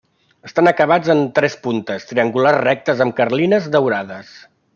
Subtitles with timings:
[0.47, 4.35] Estan acabats en tres puntes triangulars rectes amb carlines daurades.